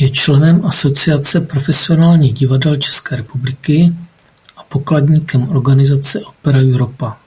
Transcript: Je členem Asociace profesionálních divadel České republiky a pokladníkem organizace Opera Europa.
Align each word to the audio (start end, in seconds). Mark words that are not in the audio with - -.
Je 0.00 0.10
členem 0.10 0.66
Asociace 0.66 1.40
profesionálních 1.40 2.34
divadel 2.34 2.76
České 2.76 3.16
republiky 3.16 3.92
a 4.56 4.62
pokladníkem 4.62 5.48
organizace 5.48 6.20
Opera 6.20 6.58
Europa. 6.58 7.20